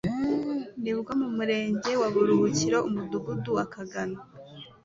[0.83, 4.17] nibwo mu Murenge wa Buruhukiro Umudugudu wa Kagano